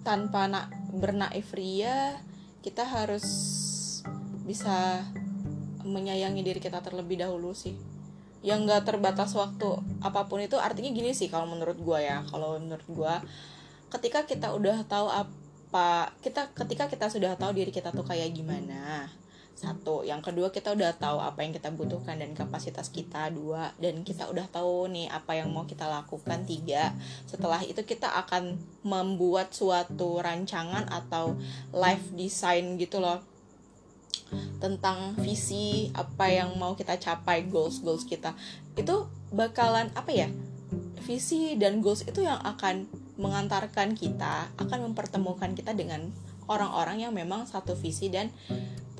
tanpa 0.00 0.48
nak 0.48 0.72
bernaif 0.90 1.52
ria 1.54 2.16
kita 2.64 2.82
harus 2.82 3.24
bisa 4.42 5.04
menyayangi 5.86 6.42
diri 6.44 6.60
kita 6.60 6.82
terlebih 6.84 7.20
dahulu 7.20 7.56
sih. 7.56 7.78
Yang 8.40 8.58
nggak 8.68 8.82
terbatas 8.88 9.36
waktu 9.36 9.80
apa 10.00 10.28
pun 10.28 10.40
itu 10.40 10.56
artinya 10.56 10.90
gini 10.92 11.12
sih 11.12 11.28
kalau 11.28 11.48
menurut 11.48 11.78
gue 11.78 11.98
ya. 12.00 12.24
Kalau 12.28 12.58
menurut 12.58 12.84
gue 12.88 13.14
ketika 13.90 14.22
kita 14.24 14.54
udah 14.54 14.86
tahu 14.86 15.10
apa 15.10 16.14
kita 16.22 16.50
ketika 16.54 16.90
kita 16.90 17.06
sudah 17.10 17.34
tahu 17.38 17.54
diri 17.54 17.70
kita 17.70 17.90
tuh 17.94 18.06
kayak 18.06 18.34
gimana 18.34 19.10
satu. 19.60 20.00
Yang 20.08 20.32
kedua 20.32 20.48
kita 20.48 20.72
udah 20.72 20.96
tahu 20.96 21.20
apa 21.20 21.44
yang 21.44 21.52
kita 21.52 21.68
butuhkan 21.68 22.16
dan 22.16 22.32
kapasitas 22.32 22.88
kita. 22.88 23.28
Dua 23.28 23.76
dan 23.76 24.00
kita 24.00 24.32
udah 24.32 24.48
tahu 24.48 24.88
nih 24.88 25.12
apa 25.12 25.36
yang 25.36 25.52
mau 25.52 25.68
kita 25.68 25.84
lakukan. 25.84 26.48
Tiga 26.48 26.96
setelah 27.28 27.60
itu 27.60 27.84
kita 27.84 28.08
akan 28.24 28.56
membuat 28.80 29.52
suatu 29.52 30.24
rancangan 30.24 30.88
atau 30.88 31.36
life 31.76 32.08
design 32.16 32.80
gitu 32.80 33.04
loh. 33.04 33.20
Tentang 34.56 35.20
visi 35.20 35.92
apa 35.92 36.32
yang 36.32 36.56
mau 36.56 36.72
kita 36.72 36.96
capai 36.96 37.44
goals 37.44 37.84
goals 37.84 38.08
kita. 38.08 38.32
Itu 38.72 39.12
bakalan 39.28 39.92
apa 39.92 40.08
ya 40.08 40.32
visi 41.04 41.58
dan 41.58 41.82
goals 41.82 42.06
itu 42.06 42.22
yang 42.22 42.38
akan 42.38 42.86
mengantarkan 43.18 43.98
kita 43.98 44.48
akan 44.56 44.92
mempertemukan 44.92 45.52
kita 45.58 45.74
dengan 45.74 46.08
orang-orang 46.50 47.06
yang 47.06 47.12
memang 47.14 47.46
satu 47.46 47.78
visi 47.78 48.10
dan 48.10 48.30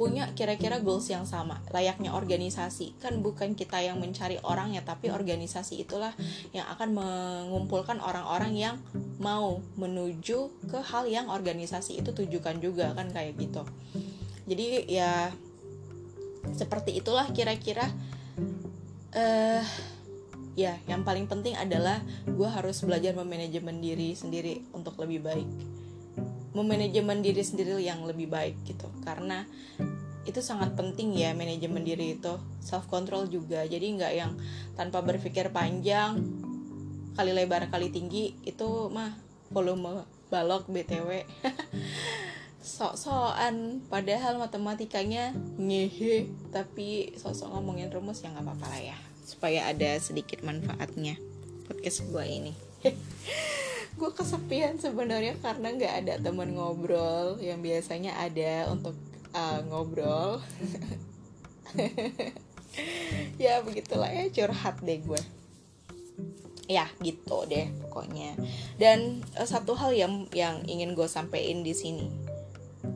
punya 0.01 0.33
kira-kira 0.33 0.81
goals 0.81 1.13
yang 1.13 1.29
sama 1.29 1.61
layaknya 1.69 2.17
organisasi. 2.17 2.97
Kan 3.05 3.21
bukan 3.21 3.53
kita 3.53 3.85
yang 3.85 4.01
mencari 4.01 4.41
orang 4.41 4.73
ya 4.73 4.81
tapi 4.81 5.13
organisasi 5.13 5.85
itulah 5.85 6.17
yang 6.57 6.65
akan 6.73 6.97
mengumpulkan 6.97 8.01
orang-orang 8.01 8.57
yang 8.57 8.81
mau 9.21 9.61
menuju 9.77 10.49
ke 10.73 10.81
hal 10.81 11.05
yang 11.05 11.29
organisasi 11.29 12.01
itu 12.01 12.17
tujukan 12.17 12.57
juga 12.65 12.97
kan 12.97 13.13
kayak 13.13 13.37
gitu. 13.37 13.61
Jadi 14.49 14.89
ya 14.89 15.29
seperti 16.57 16.97
itulah 16.97 17.29
kira-kira 17.37 17.85
eh 19.13 19.61
uh, 19.61 19.65
ya 20.57 20.81
yang 20.89 21.05
paling 21.05 21.29
penting 21.29 21.61
adalah 21.61 22.01
gue 22.25 22.49
harus 22.49 22.81
belajar 22.81 23.13
memanajemen 23.13 23.85
diri 23.85 24.17
sendiri 24.17 24.65
untuk 24.73 24.97
lebih 24.97 25.21
baik 25.21 25.49
memanajemen 26.51 27.23
diri 27.23 27.43
sendiri 27.43 27.79
yang 27.79 28.03
lebih 28.07 28.27
baik 28.27 28.59
gitu. 28.67 28.91
Karena 29.07 29.47
itu 30.29 30.45
sangat 30.45 30.77
penting 30.77 31.17
ya 31.17 31.33
manajemen 31.33 31.83
diri 31.83 32.19
itu. 32.19 32.35
Self 32.61 32.91
control 32.91 33.31
juga. 33.31 33.65
Jadi 33.67 33.97
nggak 33.97 34.13
yang 34.15 34.33
tanpa 34.75 35.01
berpikir 35.03 35.51
panjang 35.55 36.21
kali 37.19 37.35
lebar 37.35 37.69
kali 37.69 37.91
tinggi 37.91 38.39
itu 38.47 38.89
mah 38.89 39.13
volume 39.51 40.07
balok 40.31 40.71
btw 40.71 41.27
sok-sokan. 42.63 43.87
Padahal 43.89 44.37
matematikanya 44.37 45.33
ngehe. 45.59 46.29
Tapi 46.51 47.15
sok-sok 47.17 47.57
ngomongin 47.57 47.91
rumus 47.91 48.23
ya 48.23 48.31
nggak 48.31 48.45
apa-apa 48.45 48.67
lah 48.71 48.81
ya. 48.95 48.97
Supaya 49.25 49.71
ada 49.71 49.97
sedikit 50.03 50.43
manfaatnya. 50.43 51.17
Podcast 51.71 52.03
gue 52.11 52.25
ini 52.27 52.53
gue 54.01 54.11
kesepian 54.17 54.81
sebenarnya 54.81 55.37
karena 55.45 55.77
nggak 55.77 55.95
ada 56.01 56.15
teman 56.25 56.57
ngobrol 56.57 57.37
yang 57.37 57.61
biasanya 57.61 58.17
ada 58.17 58.73
untuk 58.73 58.97
uh, 59.37 59.61
ngobrol. 59.69 60.41
Ya 63.43 63.59
begitulah 63.67 64.07
ya 64.07 64.31
curhat 64.31 64.79
deh 64.87 65.03
gue 65.03 65.19
ya 66.71 66.87
gitu 67.03 67.43
deh 67.51 67.67
pokoknya. 67.83 68.39
Dan 68.79 69.27
uh, 69.35 69.43
satu 69.43 69.75
hal 69.75 69.91
yang 69.91 70.31
yang 70.31 70.63
ingin 70.71 70.95
gue 70.95 71.11
sampein 71.11 71.67
di 71.67 71.75
sini. 71.75 72.07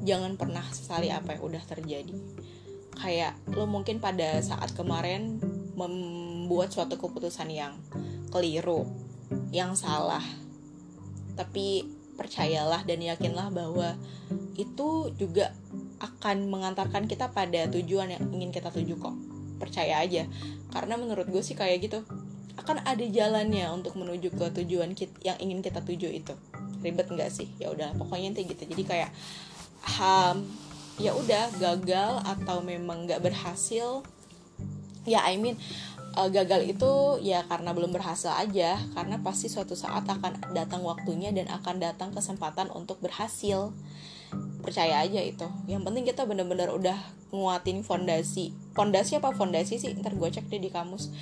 Jangan 0.07 0.39
pernah 0.39 0.63
sesali 0.71 1.11
apa 1.11 1.35
yang 1.35 1.43
udah 1.43 1.63
terjadi. 1.67 2.15
Kayak 2.95 3.35
lo 3.51 3.67
mungkin 3.67 3.99
pada 3.99 4.39
saat 4.39 4.71
kemarin 4.79 5.43
membuat 5.75 6.71
suatu 6.71 6.95
keputusan 6.95 7.51
yang 7.51 7.75
keliru 8.31 8.87
yang 9.51 9.75
salah 9.75 10.23
tapi 11.35 11.85
percayalah 12.15 12.87
dan 12.87 13.03
yakinlah 13.03 13.51
bahwa 13.51 13.99
itu 14.55 15.11
juga 15.19 15.51
akan 15.99 16.47
mengantarkan 16.47 17.11
kita 17.11 17.35
pada 17.35 17.67
tujuan 17.71 18.15
yang 18.15 18.23
ingin 18.31 18.51
kita 18.55 18.71
tuju 18.71 18.95
kok. 18.99 19.15
Percaya 19.59 20.03
aja. 20.03 20.27
Karena 20.71 20.95
menurut 20.99 21.27
gue 21.31 21.43
sih 21.43 21.59
kayak 21.59 21.91
gitu 21.91 21.99
akan 22.55 22.87
ada 22.87 23.03
jalannya 23.03 23.67
untuk 23.75 23.99
menuju 23.99 24.31
ke 24.31 24.47
tujuan 24.63 24.95
kita, 24.95 25.15
yang 25.27 25.39
ingin 25.43 25.59
kita 25.59 25.83
tuju 25.83 26.07
itu. 26.07 26.35
Ribet 26.87 27.11
nggak 27.11 27.31
sih? 27.35 27.51
Ya 27.59 27.75
udah 27.75 27.99
pokoknya 27.99 28.31
inti 28.31 28.47
gitu. 28.47 28.63
Jadi 28.63 28.83
kayak 28.87 29.11
ham 29.99 30.47
ya 30.95 31.11
udah 31.11 31.51
gagal 31.59 32.23
atau 32.23 32.63
memang 32.63 33.11
nggak 33.11 33.19
berhasil 33.19 34.07
ya 35.03 35.27
I 35.27 35.37
mean 35.37 35.59
uh, 36.15 36.31
gagal 36.31 36.65
itu 36.71 37.19
ya 37.21 37.43
karena 37.47 37.75
belum 37.75 37.91
berhasil 37.91 38.31
aja 38.31 38.79
karena 38.95 39.19
pasti 39.21 39.51
suatu 39.51 39.75
saat 39.75 40.07
akan 40.07 40.55
datang 40.55 40.87
waktunya 40.87 41.35
dan 41.35 41.51
akan 41.51 41.83
datang 41.83 42.15
kesempatan 42.15 42.71
untuk 42.71 43.03
berhasil. 43.03 43.75
Percaya 44.65 45.05
aja 45.05 45.21
itu. 45.21 45.47
Yang 45.69 45.83
penting 45.85 46.05
kita 46.09 46.25
bener-bener 46.25 46.73
udah 46.73 46.97
nguatin 47.31 47.85
fondasi. 47.85 48.57
Fondasi 48.73 49.21
apa 49.21 49.37
fondasi 49.37 49.77
sih? 49.77 49.93
Ntar 49.93 50.17
gue 50.17 50.29
cek 50.31 50.49
deh 50.49 50.63
di 50.63 50.73
kamus. 50.73 51.13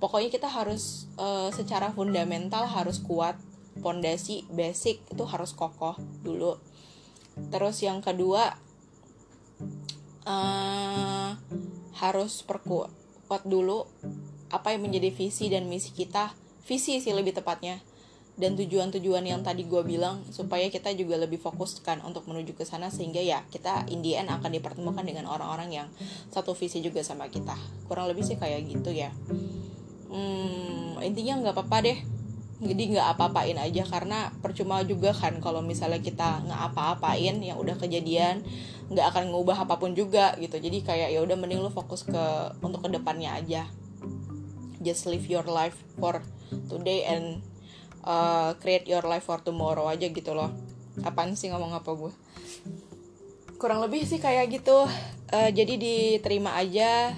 Pokoknya 0.00 0.32
kita 0.32 0.48
harus 0.48 1.06
uh, 1.20 1.52
secara 1.52 1.92
fundamental 1.92 2.64
harus 2.64 3.02
kuat. 3.04 3.36
Fondasi 3.76 4.48
basic 4.48 5.04
itu 5.12 5.24
harus 5.28 5.52
kokoh 5.52 6.00
dulu. 6.24 6.56
Terus 7.52 7.84
yang 7.84 8.00
kedua 8.00 8.56
uh, 10.24 11.36
harus 12.00 12.40
perkuat 12.40 13.44
dulu 13.44 13.84
apa 14.50 14.74
yang 14.74 14.86
menjadi 14.86 15.10
visi 15.10 15.50
dan 15.50 15.66
misi 15.66 15.90
kita. 15.90 16.34
Visi 16.66 16.98
sih 16.98 17.14
lebih 17.14 17.34
tepatnya. 17.34 17.82
Dan 18.36 18.52
tujuan-tujuan 18.52 19.24
yang 19.24 19.40
tadi 19.40 19.64
gue 19.64 19.80
bilang 19.80 20.20
supaya 20.28 20.68
kita 20.68 20.92
juga 20.92 21.16
lebih 21.16 21.40
fokuskan 21.40 22.04
untuk 22.04 22.28
menuju 22.28 22.52
ke 22.52 22.68
sana 22.68 22.92
sehingga 22.92 23.16
ya 23.16 23.40
kita 23.48 23.88
in 23.88 24.04
the 24.04 24.12
end 24.12 24.28
akan 24.28 24.52
dipertemukan 24.52 25.00
dengan 25.08 25.24
orang-orang 25.24 25.72
yang 25.72 25.88
satu 26.28 26.52
visi 26.52 26.84
juga 26.84 27.00
sama 27.00 27.32
kita. 27.32 27.56
Kurang 27.88 28.12
lebih 28.12 28.28
sih 28.28 28.36
kayak 28.36 28.68
gitu 28.68 28.92
ya. 28.92 29.08
Hmm, 30.12 31.00
intinya 31.00 31.40
nggak 31.40 31.54
apa-apa 31.56 31.78
deh. 31.88 31.98
Jadi 32.60 32.96
nggak 32.96 33.16
apa-apain 33.16 33.56
aja 33.56 33.84
karena 33.88 34.32
percuma 34.44 34.84
juga 34.84 35.16
kan 35.16 35.40
kalau 35.40 35.64
misalnya 35.64 36.00
kita 36.00 36.44
nggak 36.44 36.60
apa-apain 36.72 37.40
yang 37.40 37.56
udah 37.56 37.76
kejadian 37.80 38.44
nggak 38.92 39.16
akan 39.16 39.32
ngubah 39.32 39.64
apa 39.64 39.80
pun 39.80 39.96
juga 39.96 40.36
gitu. 40.36 40.60
Jadi 40.60 40.84
kayak 40.84 41.08
ya 41.08 41.24
udah 41.24 41.40
mending 41.40 41.64
lu 41.64 41.72
fokus 41.72 42.04
ke 42.04 42.24
untuk 42.60 42.84
ke 42.84 42.92
depannya 42.92 43.32
aja 43.32 43.64
just 44.82 45.08
live 45.08 45.24
your 45.28 45.46
life 45.46 45.76
for 45.96 46.20
today 46.68 47.06
and 47.06 47.40
uh, 48.06 48.54
create 48.62 48.86
your 48.86 49.02
life 49.04 49.26
for 49.26 49.40
tomorrow 49.42 49.88
aja 49.90 50.08
gitu 50.08 50.32
loh. 50.32 50.52
Apaan 51.04 51.36
sih 51.36 51.52
ngomong 51.52 51.76
apa 51.76 51.90
gue 51.92 52.12
kurang 53.56 53.80
lebih 53.80 54.04
sih 54.04 54.20
kayak 54.20 54.52
gitu. 54.52 54.84
Uh, 55.32 55.50
jadi 55.50 55.74
diterima 55.74 56.54
aja 56.54 57.16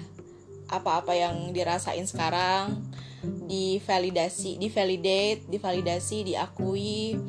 apa-apa 0.69 1.13
yang 1.13 1.53
dirasain 1.53 2.05
sekarang 2.05 2.89
divalidasi 3.49 4.55
divalidate 4.57 5.45
divalidasi 5.45 6.33
diakui. 6.33 7.19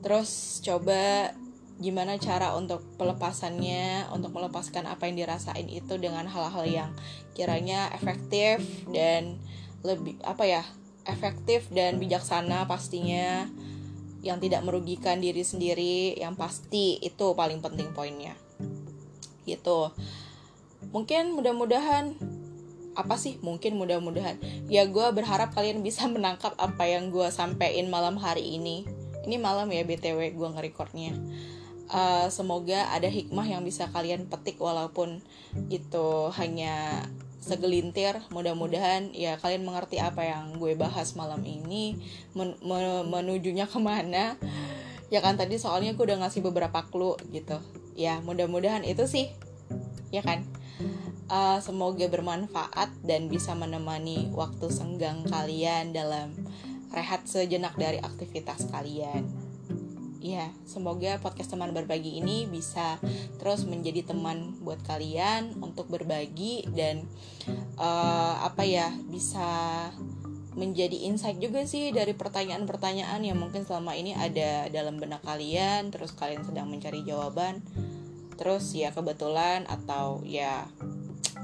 Terus 0.00 0.62
coba 0.64 1.34
gimana 1.80 2.20
cara 2.20 2.52
untuk 2.60 2.84
pelepasannya 3.00 4.12
untuk 4.12 4.36
melepaskan 4.36 4.84
apa 4.84 5.08
yang 5.08 5.24
dirasain 5.24 5.64
itu 5.64 5.96
dengan 5.96 6.28
hal-hal 6.28 6.64
yang 6.68 6.90
kiranya 7.32 7.88
efektif 7.96 8.60
dan 8.92 9.40
lebih 9.80 10.20
apa 10.20 10.44
ya 10.44 10.62
efektif 11.08 11.72
dan 11.72 11.96
bijaksana 11.96 12.68
pastinya 12.68 13.48
yang 14.20 14.36
tidak 14.36 14.60
merugikan 14.60 15.24
diri 15.24 15.40
sendiri 15.40 16.12
yang 16.20 16.36
pasti 16.36 17.00
itu 17.00 17.32
paling 17.32 17.64
penting 17.64 17.96
poinnya. 17.96 18.36
Gitu. 19.48 19.88
Mungkin 20.92 21.32
mudah-mudahan 21.32 22.12
apa 22.92 23.16
sih? 23.16 23.40
Mungkin 23.40 23.80
mudah-mudahan. 23.80 24.36
Ya 24.68 24.84
gue 24.84 25.06
berharap 25.16 25.56
kalian 25.56 25.80
bisa 25.86 26.04
menangkap 26.12 26.52
apa 26.60 26.84
yang 26.84 27.08
gue 27.08 27.32
sampein 27.32 27.88
malam 27.88 28.20
hari 28.20 28.60
ini. 28.60 28.84
Ini 29.24 29.40
malam 29.40 29.72
ya 29.72 29.80
btw 29.80 30.36
gue 30.36 30.48
ngerekordnya 30.52 31.16
uh, 31.90 32.26
semoga 32.30 32.88
ada 32.94 33.10
hikmah 33.10 33.44
yang 33.44 33.66
bisa 33.66 33.90
kalian 33.90 34.30
petik 34.30 34.56
walaupun 34.56 35.20
itu 35.68 36.30
hanya 36.38 37.04
segelintir. 37.42 38.22
Mudah-mudahan 38.30 39.10
ya 39.12 39.36
kalian 39.36 39.66
mengerti 39.66 39.98
apa 39.98 40.24
yang 40.24 40.56
gue 40.56 40.78
bahas 40.78 41.12
malam 41.18 41.42
ini. 41.42 41.98
Men 42.32 42.56
men 42.62 43.10
menujunya 43.10 43.66
ke 43.66 43.78
mana. 43.82 44.38
Ya 45.10 45.18
kan 45.18 45.34
tadi 45.34 45.58
soalnya 45.58 45.98
gue 45.98 46.06
udah 46.06 46.22
ngasih 46.22 46.40
beberapa 46.46 46.86
clue 46.86 47.18
gitu. 47.34 47.58
Ya 47.98 48.22
mudah-mudahan 48.22 48.86
itu 48.86 49.04
sih. 49.10 49.28
Ya 50.14 50.22
kan? 50.22 50.46
Uh, 51.30 51.62
semoga 51.62 52.10
bermanfaat 52.10 52.90
dan 53.06 53.30
bisa 53.30 53.54
menemani 53.54 54.34
waktu 54.34 54.66
senggang 54.66 55.22
kalian 55.30 55.94
dalam 55.94 56.34
rehat 56.90 57.22
sejenak 57.30 57.78
dari 57.78 58.02
aktivitas 58.02 58.66
kalian 58.66 59.49
ya 60.20 60.52
semoga 60.68 61.16
podcast 61.24 61.56
teman 61.56 61.72
berbagi 61.72 62.20
ini 62.20 62.44
bisa 62.44 63.00
terus 63.40 63.64
menjadi 63.64 64.12
teman 64.12 64.60
buat 64.60 64.78
kalian 64.84 65.56
untuk 65.64 65.88
berbagi 65.88 66.68
dan 66.76 67.08
uh, 67.80 68.44
apa 68.44 68.68
ya 68.68 68.92
bisa 69.08 69.88
menjadi 70.60 71.08
insight 71.08 71.40
juga 71.40 71.64
sih 71.64 71.88
dari 71.94 72.12
pertanyaan-pertanyaan 72.12 73.24
yang 73.24 73.38
mungkin 73.40 73.64
selama 73.64 73.96
ini 73.96 74.12
ada 74.12 74.68
dalam 74.68 75.00
benak 75.00 75.24
kalian 75.24 75.88
terus 75.94 76.12
kalian 76.12 76.42
sedang 76.42 76.66
mencari 76.68 77.06
jawaban. 77.06 77.62
Terus 78.34 78.72
ya 78.76 78.90
kebetulan 78.90 79.68
atau 79.68 80.20
ya 80.26 80.66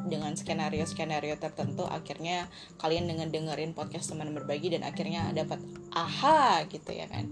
dengan 0.07 0.35
skenario-skenario 0.39 1.39
tertentu 1.39 1.83
akhirnya 1.87 2.47
kalian 2.79 3.11
dengan 3.11 3.29
dengerin 3.31 3.75
podcast 3.75 4.15
teman 4.15 4.31
berbagi 4.33 4.75
dan 4.75 4.87
akhirnya 4.87 5.35
dapat 5.35 5.59
aha 5.91 6.63
gitu 6.71 6.95
ya 6.95 7.11
kan 7.11 7.27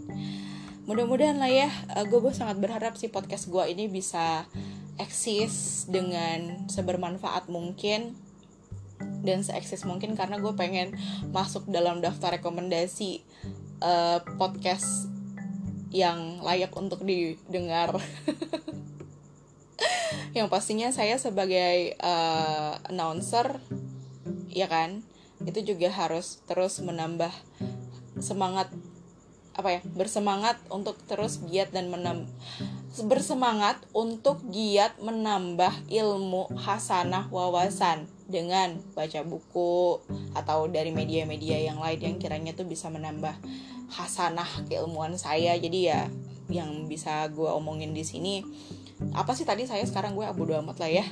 mudah-mudahan 0.85 1.41
lah 1.41 1.49
ya 1.49 1.69
uh, 1.97 2.03
eh, 2.03 2.07
gue 2.07 2.33
sangat 2.35 2.61
berharap 2.61 2.97
sih 3.01 3.09
podcast 3.09 3.49
gue 3.49 3.65
ini 3.73 3.89
bisa 3.89 4.45
eksis 5.01 5.87
dengan 5.91 6.69
sebermanfaat 6.71 7.49
mungkin 7.51 8.15
dan 9.25 9.41
seeksis 9.41 9.89
mungkin 9.89 10.15
karena 10.15 10.37
gue 10.39 10.53
pengen 10.55 10.95
masuk 11.33 11.67
dalam 11.73 12.05
daftar 12.05 12.37
rekomendasi 12.37 13.25
uh, 13.81 14.21
podcast 14.37 15.09
yang 15.95 16.43
layak 16.43 16.75
untuk 16.75 17.07
didengar. 17.07 17.95
Yang 20.37 20.51
pastinya 20.51 20.91
saya 20.91 21.15
sebagai 21.23 21.95
uh, 22.03 22.75
announcer 22.91 23.63
ya 24.51 24.67
kan? 24.67 25.07
Itu 25.47 25.63
juga 25.63 25.95
harus 25.95 26.43
terus 26.51 26.83
menambah 26.83 27.31
semangat 28.19 28.75
apa 29.55 29.79
ya 29.79 29.81
bersemangat 29.95 30.59
untuk 30.71 30.99
terus 31.07 31.39
giat 31.47 31.71
dan 31.71 31.91
menam 31.91 32.27
bersemangat 33.03 33.83
untuk 33.91 34.39
giat 34.55 34.95
menambah 35.03 35.91
ilmu 35.91 36.47
hasanah 36.55 37.27
wawasan 37.27 38.07
dengan 38.31 38.79
baca 38.95 39.27
buku 39.27 39.99
atau 40.39 40.71
dari 40.71 40.95
media-media 40.95 41.59
yang 41.59 41.83
lain 41.83 41.99
yang 41.99 42.17
kiranya 42.23 42.55
tuh 42.55 42.71
bisa 42.71 42.87
menambah 42.95 43.35
hasanah 43.91 44.47
keilmuan 44.71 45.19
saya. 45.19 45.59
Jadi 45.59 45.91
ya 45.91 46.07
yang 46.47 46.87
bisa 46.87 47.27
gue 47.35 47.51
omongin 47.51 47.97
di 47.97 48.07
sini 48.07 48.45
apa 49.11 49.35
sih 49.35 49.43
tadi 49.43 49.67
saya 49.67 49.83
sekarang 49.83 50.15
gue 50.15 50.23
abu 50.23 50.47
amat 50.47 50.79
lah 50.79 50.91
ya. 51.03 51.07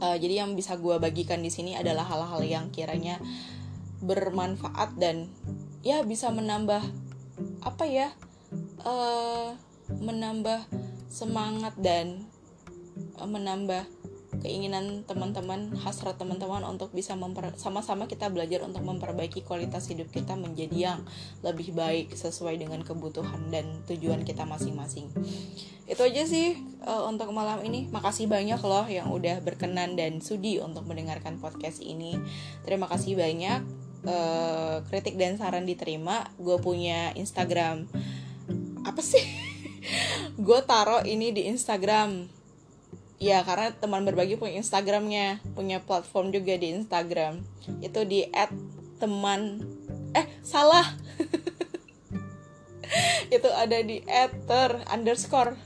Uh, 0.00 0.16
jadi 0.18 0.42
yang 0.46 0.58
bisa 0.58 0.74
gue 0.80 0.96
bagikan 0.98 1.44
di 1.44 1.52
sini 1.52 1.78
adalah 1.78 2.02
hal-hal 2.08 2.40
yang 2.42 2.66
kiranya 2.74 3.20
bermanfaat 4.00 4.96
dan 4.96 5.28
ya 5.80 6.04
bisa 6.04 6.28
menambah 6.28 6.84
apa 7.64 7.84
ya 7.88 8.08
uh, 8.84 9.56
menambah 10.00 10.60
semangat 11.08 11.74
dan 11.80 12.28
uh, 13.16 13.28
menambah 13.28 13.88
keinginan 14.40 15.04
teman-teman 15.04 15.68
hasrat 15.84 16.16
teman-teman 16.16 16.64
untuk 16.64 16.90
bisa 16.96 17.12
sama-sama 17.60 18.08
kita 18.08 18.32
belajar 18.32 18.64
untuk 18.64 18.80
memperbaiki 18.80 19.44
kualitas 19.44 19.86
hidup 19.92 20.08
kita 20.08 20.32
menjadi 20.34 20.96
yang 20.96 21.00
lebih 21.44 21.76
baik 21.76 22.16
sesuai 22.16 22.56
dengan 22.56 22.80
kebutuhan 22.80 23.52
dan 23.52 23.68
tujuan 23.84 24.24
kita 24.24 24.48
masing-masing. 24.48 25.12
Itu 25.84 26.06
aja 26.06 26.24
sih 26.24 26.56
uh, 26.88 27.04
untuk 27.04 27.34
malam 27.36 27.60
ini. 27.66 27.92
Makasih 27.92 28.30
banyak 28.32 28.60
loh 28.64 28.88
yang 28.88 29.12
udah 29.12 29.44
berkenan 29.44 29.98
dan 29.98 30.24
sudi 30.24 30.56
untuk 30.56 30.88
mendengarkan 30.88 31.36
podcast 31.36 31.84
ini. 31.84 32.16
Terima 32.64 32.88
kasih 32.88 33.20
banyak 33.20 33.60
uh, 34.04 34.84
kritik 34.88 35.16
dan 35.16 35.36
saran 35.36 35.68
diterima 35.68 36.28
gue 36.40 36.56
punya 36.60 37.12
Instagram. 37.16 37.88
Apa 38.84 39.00
sih? 39.04 39.22
Gue 40.46 40.60
taro 40.64 41.04
ini 41.04 41.32
di 41.32 41.48
Instagram. 41.48 42.28
Ya 43.20 43.44
karena 43.44 43.76
teman 43.76 44.08
berbagi 44.08 44.40
punya 44.40 44.56
Instagramnya 44.56 45.44
punya 45.52 45.84
platform 45.84 46.32
juga 46.32 46.56
di 46.56 46.72
Instagram. 46.72 47.44
Itu 47.84 48.08
di 48.08 48.24
teman 48.96 49.60
eh 50.16 50.24
salah. 50.40 50.96
Itu 53.36 53.48
ada 53.52 53.78
di 53.84 54.00
ter 54.48 54.70
underscore 54.88 55.60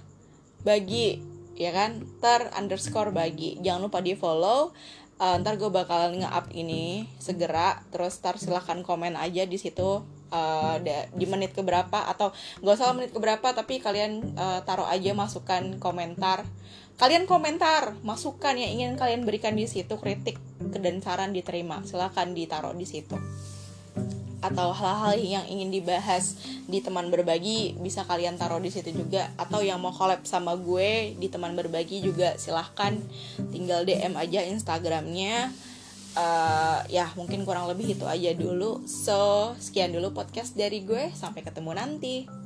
bagi 0.66 1.22
ya 1.54 1.70
kan? 1.70 2.02
Ter 2.18 2.50
underscore 2.58 3.14
bagi. 3.14 3.62
Jangan 3.62 3.86
lupa 3.86 4.02
di 4.02 4.18
follow 4.18 4.74
uh, 5.18 5.37
ntar 5.40 5.59
gue 5.61 5.70
bakalan 5.70 6.22
nge-up 6.22 6.50
ini 6.55 7.07
segera 7.18 7.83
terus 7.90 8.18
ntar 8.18 8.38
silahkan 8.40 8.81
komen 8.83 9.14
aja 9.14 9.46
di 9.46 9.59
situ 9.59 10.03
uh, 10.31 10.77
di 11.14 11.27
menit 11.27 11.55
keberapa 11.55 12.07
atau 12.11 12.35
gak 12.62 12.74
usah 12.74 12.94
menit 12.94 13.14
keberapa 13.14 13.55
tapi 13.55 13.79
kalian 13.79 14.35
uh, 14.35 14.61
taruh 14.66 14.87
aja 14.87 15.14
masukan 15.14 15.79
komentar. 15.79 16.46
Kalian 16.94 17.27
komentar 17.27 17.98
masukan 18.07 18.55
yang 18.55 18.70
ingin 18.79 18.94
kalian 18.94 19.27
berikan 19.27 19.59
di 19.59 19.66
situ 19.66 19.98
kritik 19.98 20.38
dan 20.62 21.03
saran 21.03 21.35
diterima 21.35 21.83
silahkan 21.83 22.31
ditaruh 22.31 22.70
di 22.70 22.87
situ 22.87 23.18
atau 24.44 24.76
hal-hal 24.76 25.16
yang 25.16 25.44
ingin 25.48 25.72
dibahas 25.72 26.37
di 26.68 26.85
teman 26.85 27.09
berbagi 27.09 27.80
bisa 27.80 28.04
kalian 28.04 28.37
taruh 28.37 28.61
di 28.61 28.68
situ 28.68 28.92
juga. 28.92 29.33
Atau 29.40 29.64
yang 29.64 29.80
mau 29.80 29.96
collab 29.96 30.28
sama 30.28 30.52
gue 30.52 31.16
di 31.16 31.33
teman 31.33 31.57
berbagi 31.57 32.04
juga 32.04 32.37
silahkan. 32.37 32.92
Tinggal 33.48 33.88
DM 33.88 34.12
aja 34.20 34.44
Instagramnya. 34.44 35.48
Uh, 36.14 36.78
ya 36.87 37.11
mungkin 37.18 37.42
kurang 37.42 37.66
lebih 37.72 37.96
itu 37.96 38.04
aja 38.04 38.37
dulu. 38.37 38.85
So 38.85 39.57
sekian 39.57 39.96
dulu 39.96 40.12
podcast 40.12 40.52
dari 40.52 40.85
gue. 40.85 41.09
Sampai 41.16 41.40
ketemu 41.40 41.72
nanti 41.72 42.43